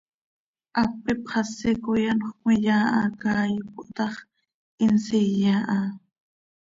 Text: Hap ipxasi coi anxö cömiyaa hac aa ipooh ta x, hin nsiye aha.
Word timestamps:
Hap 0.75 0.93
ipxasi 1.13 1.69
coi 1.83 2.03
anxö 2.11 2.29
cömiyaa 2.39 2.85
hac 2.95 3.21
aa 3.33 3.43
ipooh 3.59 3.89
ta 3.97 4.05
x, 4.13 4.15
hin 4.77 4.91
nsiye 4.97 5.55
aha. 5.73 5.89